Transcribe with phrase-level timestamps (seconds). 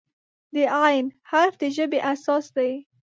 [0.53, 0.83] د "ع"
[1.29, 2.71] حرف د ژبې اساس دی.